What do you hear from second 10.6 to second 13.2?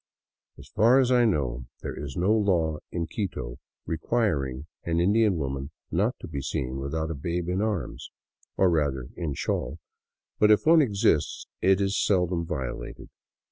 one exists, it is seldom violated.